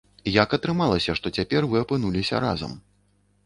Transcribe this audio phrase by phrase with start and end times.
[0.43, 2.77] Як атрымалася, што цяпер вы апынуліся разам?